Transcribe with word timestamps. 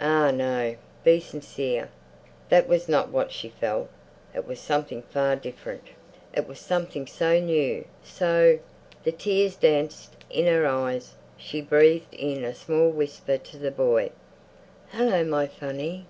Ah 0.00 0.32
no, 0.32 0.74
be 1.04 1.20
sincere. 1.20 1.88
That 2.48 2.66
was 2.66 2.88
not 2.88 3.10
what 3.10 3.30
she 3.30 3.48
felt; 3.48 3.88
it 4.34 4.44
was 4.44 4.58
something 4.58 5.02
far 5.02 5.36
different, 5.36 5.84
it 6.34 6.48
was 6.48 6.58
something 6.58 7.06
so 7.06 7.38
new, 7.38 7.84
so.... 8.02 8.58
The 9.04 9.12
tears 9.12 9.54
danced 9.54 10.16
in 10.30 10.46
her 10.48 10.66
eyes; 10.66 11.14
she 11.36 11.60
breathed 11.60 12.12
in 12.12 12.42
a 12.42 12.56
small 12.56 12.90
whisper 12.90 13.38
to 13.38 13.56
the 13.56 13.70
boy, 13.70 14.10
"Hallo, 14.88 15.22
my 15.22 15.46
funny!" 15.46 16.06